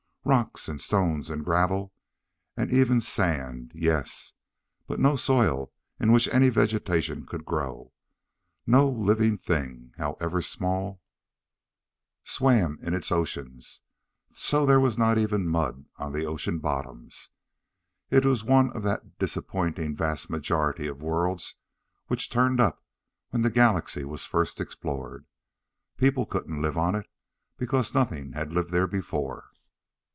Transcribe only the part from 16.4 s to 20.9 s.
bottoms. It was one of that disappointing vast majority